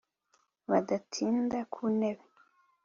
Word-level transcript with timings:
Badatinda 0.69 1.59
ku 1.73 1.81
ntebe. 1.95 2.25